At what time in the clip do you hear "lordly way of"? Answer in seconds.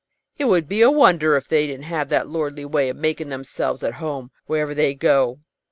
2.27-2.97